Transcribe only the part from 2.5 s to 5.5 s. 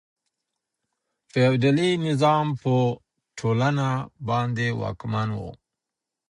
په ټولنه باندې واکمن و.